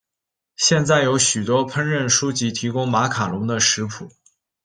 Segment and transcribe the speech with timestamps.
[0.55, 4.09] 现在有许多烹饪书籍提供马卡龙的食谱。